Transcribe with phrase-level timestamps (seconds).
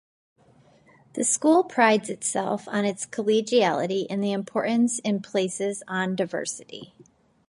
[1.13, 6.95] The school prides itself on its collegiality and the importance it places on diversity.